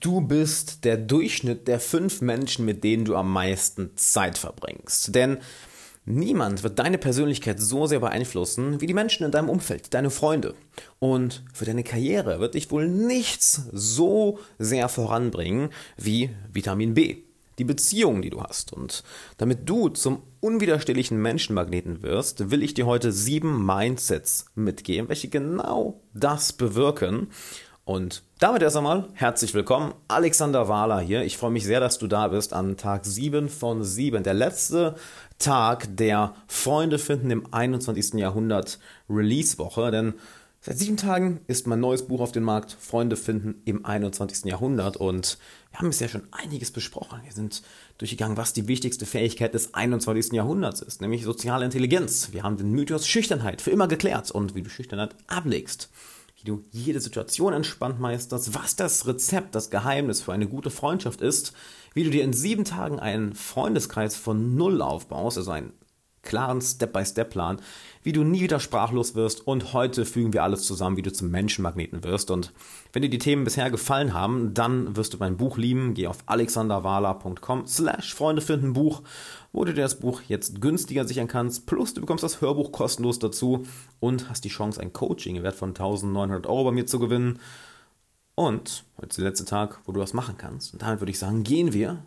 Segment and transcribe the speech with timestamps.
[0.00, 5.14] Du bist der Durchschnitt der fünf Menschen, mit denen du am meisten Zeit verbringst.
[5.14, 5.38] Denn
[6.06, 10.54] niemand wird deine Persönlichkeit so sehr beeinflussen wie die Menschen in deinem Umfeld, deine Freunde.
[11.00, 15.68] Und für deine Karriere wird dich wohl nichts so sehr voranbringen
[15.98, 17.18] wie Vitamin B.
[17.58, 18.72] Die Beziehungen, die du hast.
[18.72, 19.04] Und
[19.36, 26.00] damit du zum unwiderstehlichen Menschenmagneten wirst, will ich dir heute sieben Mindsets mitgeben, welche genau
[26.14, 27.28] das bewirken.
[27.84, 29.92] Und damit erst einmal herzlich willkommen.
[30.08, 31.22] Alexander Wahler hier.
[31.22, 34.22] Ich freue mich sehr, dass du da bist an Tag 7 von 7.
[34.22, 34.94] Der letzte
[35.38, 38.14] Tag der Freunde finden im 21.
[38.14, 38.78] Jahrhundert
[39.10, 39.90] Release-Woche.
[39.90, 40.14] Denn
[40.62, 44.46] seit sieben Tagen ist mein neues Buch auf den Markt Freunde finden im 21.
[44.46, 44.96] Jahrhundert.
[44.96, 45.36] Und
[45.70, 47.20] wir haben bisher schon einiges besprochen.
[47.22, 47.62] Wir sind
[47.98, 50.32] durchgegangen, was die wichtigste Fähigkeit des 21.
[50.32, 52.30] Jahrhunderts ist, nämlich soziale Intelligenz.
[52.32, 55.90] Wir haben den Mythos Schüchternheit für immer geklärt und wie du Schüchternheit ablegst
[56.44, 61.22] wie du jede Situation entspannt meisterst, was das Rezept, das Geheimnis für eine gute Freundschaft
[61.22, 61.54] ist,
[61.94, 65.72] wie du dir in sieben Tagen einen Freundeskreis von Null aufbaust, also einen
[66.24, 67.60] klaren Step-by-Step-Plan,
[68.02, 71.30] wie du nie wieder sprachlos wirst und heute fügen wir alles zusammen, wie du zum
[71.30, 72.30] Menschenmagneten wirst.
[72.30, 72.52] Und
[72.92, 75.94] wenn dir die Themen bisher gefallen haben, dann wirst du mein Buch lieben.
[75.94, 79.02] Geh auf alexanderwala.com slash Freunde finden Buch,
[79.52, 81.66] wo du dir das Buch jetzt günstiger sichern kannst.
[81.66, 83.66] Plus du bekommst das Hörbuch kostenlos dazu
[84.00, 87.38] und hast die Chance, ein Coaching im Wert von 1900 Euro bei mir zu gewinnen.
[88.34, 90.72] Und heute ist der letzte Tag, wo du das machen kannst.
[90.72, 92.02] Und damit würde ich sagen, gehen wir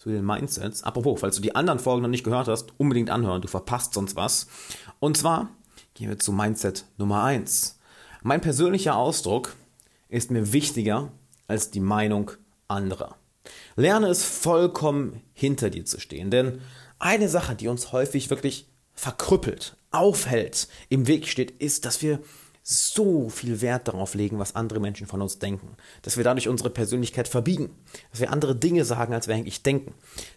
[0.00, 0.82] zu den Mindsets.
[0.82, 4.16] Apropos, falls du die anderen Folgen noch nicht gehört hast, unbedingt anhören, du verpasst sonst
[4.16, 4.46] was.
[4.98, 5.50] Und zwar
[5.92, 7.78] gehen wir zu Mindset Nummer 1.
[8.22, 9.54] Mein persönlicher Ausdruck
[10.08, 11.12] ist mir wichtiger
[11.48, 12.30] als die Meinung
[12.66, 13.16] anderer.
[13.76, 16.62] Lerne es vollkommen hinter dir zu stehen, denn
[16.98, 22.20] eine Sache, die uns häufig wirklich verkrüppelt, aufhält, im Weg steht, ist, dass wir
[22.70, 26.70] so viel Wert darauf legen, was andere Menschen von uns denken, dass wir dadurch unsere
[26.70, 27.70] Persönlichkeit verbiegen,
[28.12, 29.92] dass wir andere Dinge sagen, als wir eigentlich denken,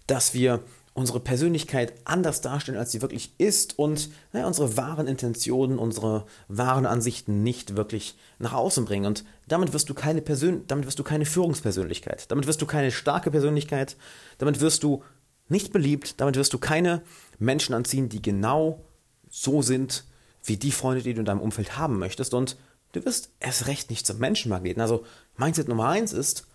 [0.07, 0.63] dass wir
[0.95, 6.87] unsere Persönlichkeit anders darstellen, als sie wirklich ist und naja, unsere wahren Intentionen, unsere wahren
[6.87, 9.05] Ansichten nicht wirklich nach außen bringen.
[9.05, 12.91] Und damit wirst du keine Persön damit wirst du keine Führungspersönlichkeit, damit wirst du keine
[12.91, 13.95] starke Persönlichkeit,
[14.39, 15.03] damit wirst du
[15.49, 17.03] nicht beliebt, damit wirst du keine
[17.37, 18.83] Menschen anziehen, die genau
[19.29, 20.05] so sind,
[20.43, 22.33] wie die Freunde, die du in deinem Umfeld haben möchtest.
[22.33, 22.57] Und
[22.91, 24.81] du wirst erst recht nicht zum Menschenmagneten.
[24.81, 25.05] Also
[25.37, 26.47] Mindset Nummer eins ist,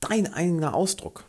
[0.00, 1.24] dein eigener Ausdruck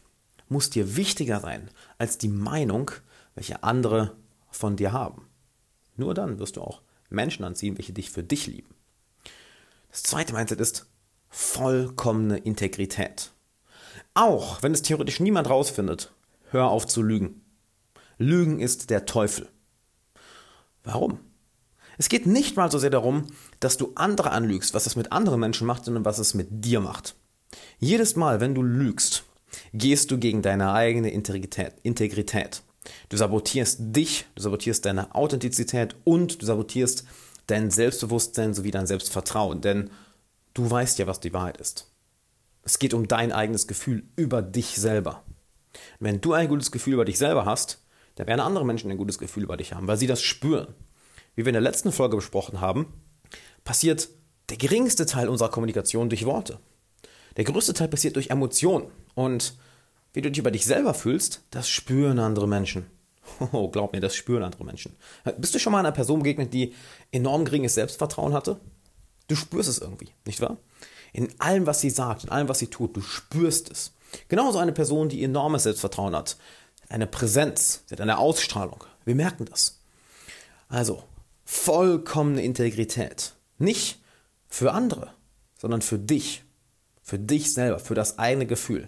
[0.49, 2.91] muss dir wichtiger sein als die Meinung,
[3.35, 4.15] welche andere
[4.49, 5.27] von dir haben.
[5.95, 8.73] Nur dann wirst du auch Menschen anziehen, welche dich für dich lieben.
[9.91, 10.87] Das zweite Mindset ist
[11.29, 13.31] vollkommene Integrität.
[14.13, 16.11] Auch wenn es theoretisch niemand rausfindet,
[16.51, 17.41] hör auf zu lügen.
[18.17, 19.49] Lügen ist der Teufel.
[20.83, 21.19] Warum?
[21.97, 23.27] Es geht nicht mal so sehr darum,
[23.59, 26.79] dass du andere anlügst, was es mit anderen Menschen macht, sondern was es mit dir
[26.79, 27.15] macht.
[27.79, 29.23] Jedes Mal, wenn du lügst,
[29.73, 31.73] gehst du gegen deine eigene Integrität.
[31.83, 32.63] Integrität.
[33.09, 37.05] Du sabotierst dich, du sabotierst deine Authentizität und du sabotierst
[37.47, 39.89] dein Selbstbewusstsein sowie dein Selbstvertrauen, denn
[40.53, 41.91] du weißt ja, was die Wahrheit ist.
[42.63, 45.23] Es geht um dein eigenes Gefühl über dich selber.
[45.99, 47.79] wenn du ein gutes Gefühl über dich selber hast,
[48.15, 50.75] dann werden andere Menschen ein gutes Gefühl über dich haben, weil sie das spüren
[51.35, 52.93] wie wir in der letzten Folge besprochen haben,
[53.63, 54.09] passiert
[54.49, 56.59] der geringste Teil unserer Kommunikation durch Worte.
[57.37, 58.87] Der größte Teil passiert durch Emotionen.
[59.15, 59.55] Und
[60.13, 62.85] wie du dich über dich selber fühlst, das spüren andere Menschen.
[63.51, 64.95] Oh, glaub mir, das spüren andere Menschen.
[65.37, 66.75] Bist du schon mal einer Person begegnet, die
[67.11, 68.59] enorm geringes Selbstvertrauen hatte?
[69.27, 70.57] Du spürst es irgendwie, nicht wahr?
[71.13, 73.93] In allem, was sie sagt, in allem, was sie tut, du spürst es.
[74.27, 76.37] Genauso eine Person, die enormes Selbstvertrauen hat.
[76.89, 78.83] Eine Präsenz, sie hat eine Ausstrahlung.
[79.05, 79.79] Wir merken das.
[80.67, 81.03] Also,
[81.45, 83.33] vollkommene Integrität.
[83.57, 83.99] Nicht
[84.47, 85.13] für andere,
[85.57, 86.43] sondern für dich.
[87.01, 88.87] Für dich selber, für das eigene Gefühl.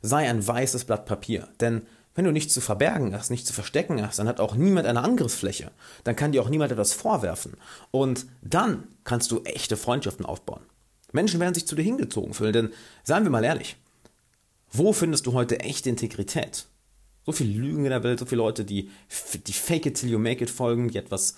[0.00, 1.48] Sei ein weißes Blatt Papier.
[1.60, 1.82] Denn
[2.14, 5.02] wenn du nichts zu verbergen hast, nichts zu verstecken hast, dann hat auch niemand eine
[5.02, 5.72] Angriffsfläche.
[6.04, 7.56] Dann kann dir auch niemand etwas vorwerfen.
[7.90, 10.62] Und dann kannst du echte Freundschaften aufbauen.
[11.12, 12.72] Menschen werden sich zu dir hingezogen fühlen, denn
[13.04, 13.76] seien wir mal ehrlich,
[14.72, 16.66] wo findest du heute echte Integrität?
[17.24, 18.90] So viel Lügen in der Welt, so viele Leute, die,
[19.46, 21.36] die Fake it till you make it folgen, die etwas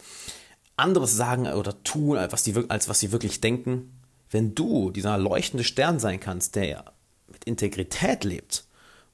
[0.76, 4.00] anderes sagen oder tun, als was, sie, als was sie wirklich denken.
[4.31, 6.84] Wenn du dieser leuchtende Stern sein kannst, der
[7.28, 8.64] mit Integrität lebt,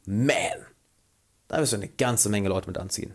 [0.04, 0.34] man,
[1.48, 3.14] da wirst du eine ganze Menge Leute mit anziehen.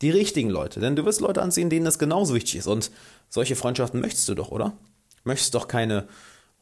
[0.00, 2.66] Die richtigen Leute, denn du wirst Leute anziehen, denen das genauso wichtig ist.
[2.66, 2.90] Und
[3.28, 4.72] solche Freundschaften möchtest du doch, oder?
[5.24, 6.08] Möchtest doch keine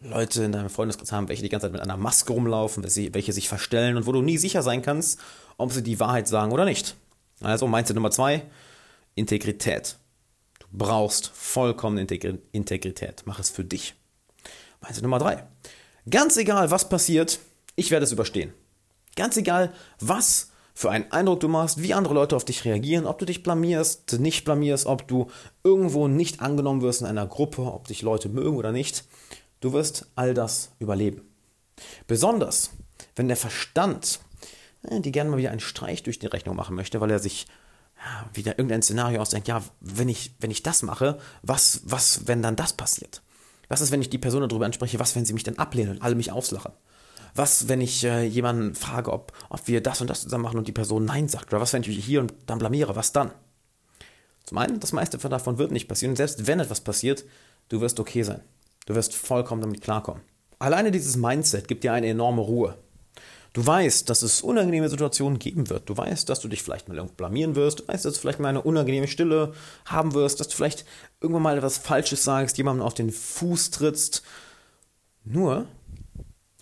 [0.00, 3.48] Leute in deinem Freundeskreis haben, welche die ganze Zeit mit einer Maske rumlaufen, welche sich
[3.48, 5.18] verstellen und wo du nie sicher sein kannst,
[5.56, 6.96] ob sie die Wahrheit sagen oder nicht.
[7.42, 8.42] Also Mindset Nummer zwei,
[9.14, 9.96] Integrität.
[10.72, 12.02] Brauchst vollkommene
[12.52, 13.22] Integrität.
[13.24, 13.94] Mach es für dich.
[14.80, 15.44] Mindset Nummer drei.
[16.08, 17.40] Ganz egal, was passiert,
[17.76, 18.52] Ich werde es überstehen.
[19.16, 23.18] Ganz egal, was für einen Eindruck du machst, wie andere Leute auf dich reagieren, ob
[23.18, 25.30] du dich blamierst, nicht blamierst, ob du
[25.64, 29.04] irgendwo nicht angenommen wirst in einer Gruppe, ob dich Leute mögen oder nicht.
[29.60, 31.22] Du wirst all das überleben.
[32.06, 32.70] Besonders,
[33.16, 34.20] wenn der Verstand
[34.82, 37.46] äh, die gerne mal wieder einen Streich durch die Rechnung machen möchte, weil er sich
[38.32, 42.56] wieder irgendein Szenario ausdenkt, ja, wenn ich, wenn ich das mache, was, was, wenn dann
[42.56, 43.22] das passiert?
[43.68, 46.02] Was ist, wenn ich die Person darüber anspreche, was, wenn sie mich dann ablehnen und
[46.02, 46.72] alle mich auslachen?
[47.34, 50.66] Was, wenn ich äh, jemanden frage, ob, ob wir das und das zusammen machen und
[50.66, 51.52] die Person Nein sagt?
[51.52, 52.96] Oder was, wenn ich hier und dann blamiere?
[52.96, 53.30] Was dann?
[54.44, 56.12] Zum einen, das meiste davon wird nicht passieren.
[56.12, 57.24] Und selbst wenn etwas passiert,
[57.68, 58.40] du wirst okay sein.
[58.86, 60.22] Du wirst vollkommen damit klarkommen.
[60.58, 62.76] Alleine dieses Mindset gibt dir eine enorme Ruhe.
[63.52, 65.88] Du weißt, dass es unangenehme Situationen geben wird.
[65.88, 67.80] Du weißt, dass du dich vielleicht mal blamieren wirst.
[67.80, 69.54] Du weißt, dass du vielleicht mal eine unangenehme Stille
[69.86, 70.84] haben wirst, dass du vielleicht
[71.20, 74.22] irgendwann mal etwas Falsches sagst, jemandem auf den Fuß trittst.
[75.24, 75.66] Nur,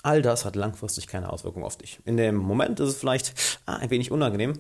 [0.03, 2.01] all das hat langfristig keine Auswirkung auf dich.
[2.07, 3.35] In dem Moment ist es vielleicht
[3.67, 4.59] ah, ein wenig unangenehm.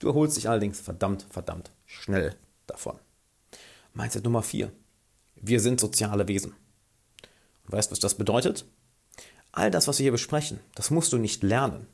[0.00, 2.34] Du erholst dich allerdings verdammt, verdammt schnell
[2.66, 2.98] davon.
[3.94, 4.70] Mindset Nummer 4.
[5.36, 6.54] Wir sind soziale Wesen.
[7.64, 8.64] Und weißt du, was das bedeutet?
[9.58, 11.88] All das, was wir hier besprechen, das musst du nicht lernen.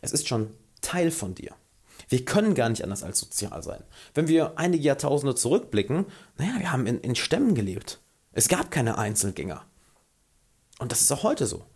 [0.00, 0.48] Es ist schon
[0.80, 1.54] Teil von dir.
[2.08, 3.82] Wir können gar nicht anders als sozial sein.
[4.14, 6.06] Wenn wir einige Jahrtausende zurückblicken,
[6.38, 8.00] naja, wir haben in, in Stämmen gelebt.
[8.32, 9.62] Es gab keine Einzelgänger.
[10.78, 11.66] Und das ist auch heute so.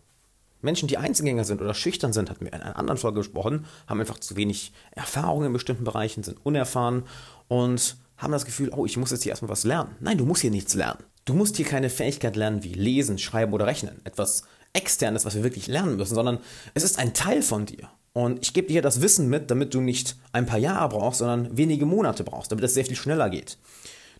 [0.61, 3.99] Menschen, die Einzelgänger sind oder schüchtern sind, hatten wir in einer anderen Folge gesprochen, haben
[3.99, 7.03] einfach zu wenig Erfahrung in bestimmten Bereichen, sind unerfahren
[7.47, 9.95] und haben das Gefühl, oh, ich muss jetzt hier erstmal was lernen.
[9.99, 11.03] Nein, du musst hier nichts lernen.
[11.25, 14.01] Du musst hier keine Fähigkeit lernen wie Lesen, Schreiben oder Rechnen.
[14.03, 14.43] Etwas
[14.77, 16.39] externes, was wir wirklich lernen müssen, sondern
[16.73, 17.89] es ist ein Teil von dir.
[18.13, 21.55] Und ich gebe dir das Wissen mit, damit du nicht ein paar Jahre brauchst, sondern
[21.57, 23.57] wenige Monate brauchst, damit es sehr viel schneller geht.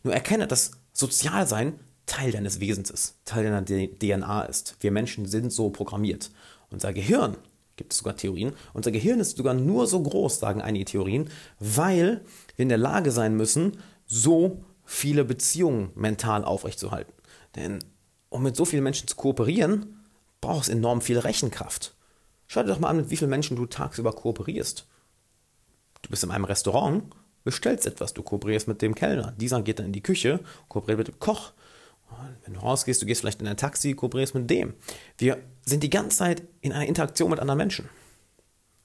[0.03, 4.77] Nur erkenne, dass Sozialsein Teil deines Wesens ist, Teil deiner DNA ist.
[4.79, 6.31] Wir Menschen sind so programmiert.
[6.69, 7.37] Unser Gehirn,
[7.75, 12.21] gibt es sogar Theorien, unser Gehirn ist sogar nur so groß, sagen einige Theorien, weil
[12.55, 17.13] wir in der Lage sein müssen, so viele Beziehungen mental aufrechtzuerhalten.
[17.55, 17.79] Denn
[18.29, 19.96] um mit so vielen Menschen zu kooperieren,
[20.47, 21.93] brauchst enorm viel Rechenkraft.
[22.47, 24.87] Schau dir doch mal an, mit wie vielen Menschen du tagsüber kooperierst.
[26.01, 27.03] Du bist in einem Restaurant,
[27.43, 29.33] bestellst etwas, du kooperierst mit dem Kellner.
[29.37, 30.39] Dieser geht dann in die Küche,
[30.69, 31.51] kooperiert mit dem Koch.
[32.45, 34.73] Wenn du rausgehst, du gehst vielleicht in ein Taxi, kooperierst mit dem.
[35.17, 37.89] Wir sind die ganze Zeit in einer Interaktion mit anderen Menschen.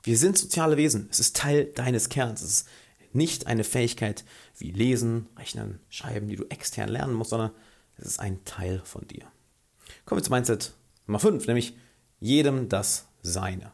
[0.03, 1.06] Wir sind soziale Wesen.
[1.12, 2.43] Es ist Teil deines Kerns.
[2.43, 2.69] Es ist
[3.12, 4.25] nicht eine Fähigkeit
[4.59, 7.53] wie Lesen, Rechnen, Schreiben, die du extern lernen musst, sondern
[7.99, 9.23] es ist ein Teil von dir.
[10.05, 10.73] Kommen wir zum Mindset
[11.06, 11.76] Nummer 5, nämlich
[12.20, 13.72] jedem das Seine.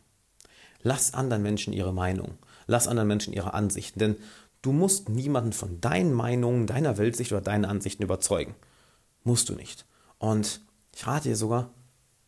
[0.83, 4.17] Lass anderen Menschen ihre Meinung, lass anderen Menschen ihre Ansichten, denn
[4.63, 8.55] du musst niemanden von deinen Meinungen, deiner Weltsicht oder deinen Ansichten überzeugen.
[9.25, 9.87] Musst du nicht.
[10.19, 10.61] Und
[10.95, 11.71] ich rate dir sogar,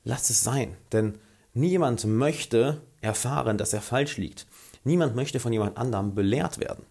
[0.05, 1.19] lass es sein, denn
[1.55, 4.47] niemand möchte erfahren, dass er falsch liegt.
[4.85, 6.85] Niemand möchte von jemand anderem belehrt werden.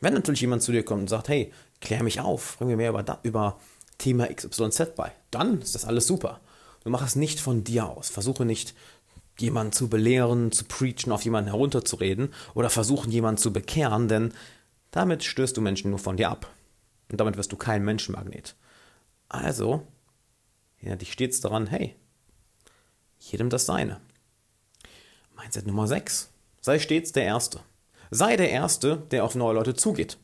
[0.00, 2.90] Wenn natürlich jemand zu dir kommt und sagt, hey, klär mich auf, bring mir mehr
[2.90, 3.58] über, über
[3.98, 6.40] Thema XYZ bei, dann ist das alles super.
[6.84, 8.08] Du mach es nicht von dir aus.
[8.08, 8.74] Versuche nicht,
[9.38, 14.32] jemanden zu belehren, zu preachen, auf jemanden herunterzureden oder versuchen, jemanden zu bekehren, denn
[14.90, 16.52] damit stößt du Menschen nur von dir ab.
[17.10, 18.56] Und damit wirst du kein Menschenmagnet.
[19.28, 19.86] Also,
[20.78, 21.94] erinnere dich stets daran, hey,
[23.18, 24.00] jedem das Seine.
[25.36, 26.30] Mindset Nummer 6.
[26.60, 27.60] Sei stets der Erste.
[28.10, 30.18] Sei der Erste, der auf neue Leute zugeht.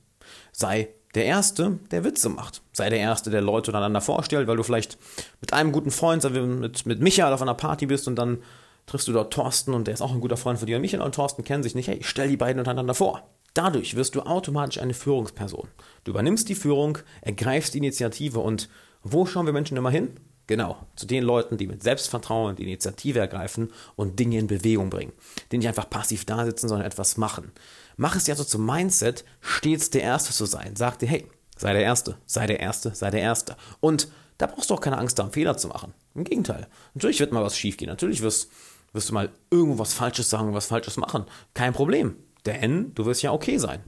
[0.52, 2.62] Sei der Erste, der Witze macht.
[2.73, 4.99] Sei der Erste, der Leute untereinander vorstellt, weil du vielleicht
[5.40, 8.38] mit einem guten Freund, sagen mit, mit Michael auf einer Party bist und dann
[8.87, 10.76] triffst du dort Thorsten und der ist auch ein guter Freund von dir.
[10.76, 11.88] Und Michael und Thorsten kennen sich nicht.
[11.88, 13.23] Hey, stell die beiden untereinander vor.
[13.54, 15.68] Dadurch wirst du automatisch eine Führungsperson.
[16.02, 18.68] Du übernimmst die Führung, ergreifst die Initiative und
[19.02, 20.18] wo schauen wir Menschen immer hin?
[20.47, 25.13] Genau, zu den Leuten, die mit Selbstvertrauen die Initiative ergreifen und Dinge in Bewegung bringen.
[25.51, 27.53] Die nicht einfach passiv da sitzen, sondern etwas machen.
[27.97, 30.77] Mach es dir also zum Mindset, stets der Erste zu sein.
[30.77, 33.57] Sag dir, hey, sei der Erste, sei der Erste, sei der Erste.
[33.81, 35.95] Und da brauchst du auch keine Angst haben, Fehler zu machen.
[36.15, 36.67] Im Gegenteil.
[36.93, 37.89] Natürlich wird mal was schief gehen.
[37.89, 38.51] Natürlich wirst,
[38.93, 41.25] wirst du mal irgendwas Falsches sagen, was Falsches machen.
[41.55, 42.17] Kein Problem.
[42.45, 43.81] Denn du wirst ja okay sein.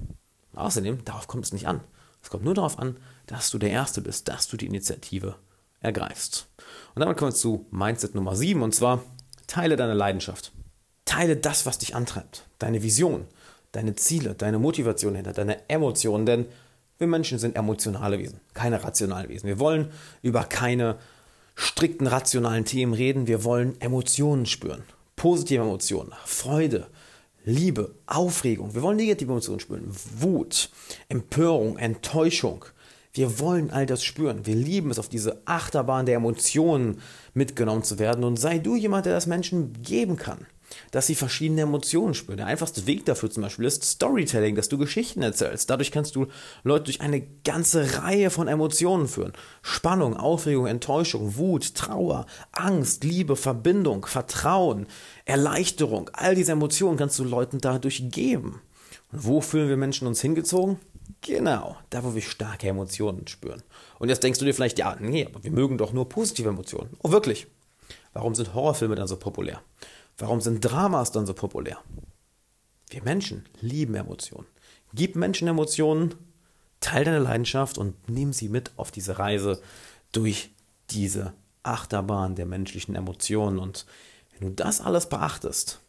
[0.55, 1.83] Außerdem, darauf kommt es nicht an.
[2.23, 2.97] Es kommt nur darauf an,
[3.27, 5.37] dass du der Erste bist, dass du die Initiative
[5.81, 6.49] ergreifst.
[6.95, 9.03] Und damit kommen wir zu Mindset Nummer 7 und zwar
[9.47, 10.53] teile deine Leidenschaft.
[11.05, 13.27] Teile das, was dich antreibt, deine Vision,
[13.73, 16.47] deine Ziele, deine Motivation hinter, deine Emotionen, denn
[16.99, 19.47] wir Menschen sind emotionale Wesen, keine rationalen Wesen.
[19.47, 19.91] Wir wollen
[20.23, 20.97] über keine
[21.55, 24.83] strikten rationalen Themen reden, wir wollen Emotionen spüren.
[25.15, 26.87] Positive Emotionen, Freude,
[27.45, 28.75] Liebe, Aufregung.
[28.75, 30.71] Wir wollen negative Emotionen spüren, Wut,
[31.09, 32.65] Empörung, Enttäuschung.
[33.17, 34.45] Wir wollen all das spüren.
[34.45, 37.01] Wir lieben es, auf diese Achterbahn der Emotionen
[37.33, 38.25] mitgenommen zu werden.
[38.25, 40.47] Und sei du jemand, der das Menschen geben kann.
[40.91, 42.39] dass sie verschiedene Emotionen spüren.
[42.39, 45.71] Der einfachste Weg dafür zum Beispiel ist Storytelling, dass du Geschichten erzählst.
[45.71, 46.27] Dadurch kannst du
[46.65, 49.33] Leute durch eine ganze Reihe von Emotionen führen.
[49.63, 54.87] Spannung, Aufregung, Enttäuschung, Wut, Trauer, Angst, Liebe, Verbindung, Vertrauen,
[55.25, 56.11] Erleichterung.
[56.13, 58.61] All diese Emotionen kannst du Leuten dadurch geben.
[59.13, 60.79] Und wo fühlen wir Menschen uns hingezogen?
[61.21, 63.63] Genau, da wo wir starke Emotionen spüren.
[63.99, 66.97] Und jetzt denkst du dir vielleicht, ja, nee, aber wir mögen doch nur positive Emotionen.
[67.03, 67.47] Oh, wirklich?
[68.13, 69.63] Warum sind Horrorfilme dann so populär?
[70.19, 71.79] Warum sind Dramas dann so populär?
[72.89, 74.47] Wir Menschen lieben Emotionen.
[74.95, 76.15] Gib Menschen Emotionen,
[76.81, 79.61] teil deine Leidenschaft und nimm sie mit auf diese Reise
[80.13, 80.51] durch
[80.91, 83.59] diese Achterbahn der menschlichen Emotionen.
[83.59, 83.87] Und
[84.39, 85.81] wenn du das alles beachtest,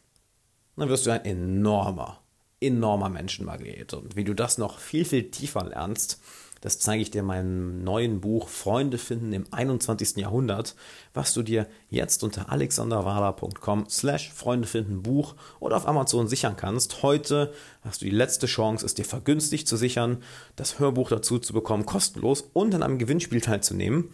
[0.76, 2.20] dann wirst du ein enormer,
[2.60, 3.94] enormer Menschenmagnet.
[3.94, 6.20] Und wie du das noch viel, viel tiefer lernst,
[6.60, 10.16] das zeige ich dir in meinem neuen Buch Freunde finden im 21.
[10.16, 10.74] Jahrhundert,
[11.14, 17.02] was du dir jetzt unter alexanderwala.com slash Freunde finden Buch oder auf Amazon sichern kannst.
[17.02, 20.22] Heute hast du die letzte Chance, es dir vergünstigt zu sichern,
[20.56, 24.10] das Hörbuch dazu zu bekommen, kostenlos und an einem Gewinnspiel teilzunehmen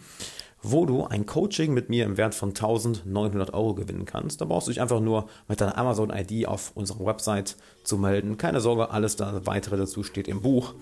[0.71, 4.41] wo du ein Coaching mit mir im Wert von 1900 Euro gewinnen kannst.
[4.41, 8.37] Da brauchst du dich einfach nur mit deiner Amazon-ID auf unserer Website zu melden.
[8.37, 10.73] Keine Sorge, alles da weitere dazu steht im Buch.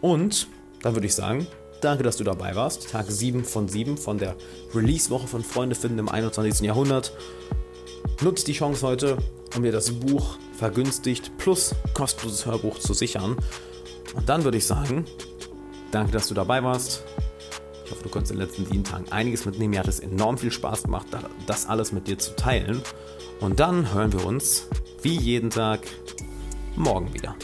[0.00, 0.48] Und
[0.82, 1.46] dann würde ich sagen,
[1.80, 2.90] danke, dass du dabei warst.
[2.90, 4.36] Tag 7 von 7 von der
[4.74, 6.60] Release-Woche von Freunde finden im 21.
[6.66, 7.12] Jahrhundert.
[8.22, 9.16] Nutzt die Chance heute,
[9.56, 13.36] um dir das Buch vergünstigt plus kostenloses Hörbuch zu sichern.
[14.14, 15.04] Und dann würde ich sagen,
[15.90, 17.02] danke, dass du dabei warst.
[17.92, 19.72] Hoffe, du konntest in den letzten sieben Tagen einiges mitnehmen.
[19.72, 21.08] Mir hat es enorm viel Spaß gemacht,
[21.46, 22.80] das alles mit dir zu teilen.
[23.38, 24.66] Und dann hören wir uns,
[25.02, 25.80] wie jeden Tag,
[26.74, 27.36] morgen wieder.